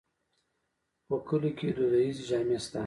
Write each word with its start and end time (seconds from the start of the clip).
خو 1.05 1.05
په 1.07 1.15
کلیو 1.27 1.55
کې 1.57 1.67
دودیزې 1.77 2.23
جامې 2.29 2.57
شته. 2.63 2.79